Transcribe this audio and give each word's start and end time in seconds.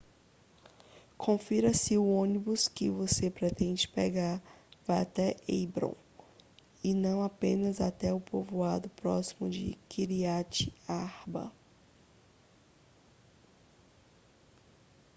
confira 1.15 1.75
se 1.75 1.95
o 1.95 2.03
ônibus 2.15 2.67
que 2.67 2.89
você 2.89 3.29
pretende 3.29 3.87
pegar 3.87 4.41
vai 4.83 4.99
até 4.99 5.37
hebrom 5.47 5.93
e 6.83 6.91
não 6.91 7.21
apenas 7.21 7.79
até 7.79 8.11
o 8.11 8.19
povoado 8.19 8.89
próximo 8.89 9.47
de 9.47 9.77
kiryat 9.87 10.73
arba 10.87 11.51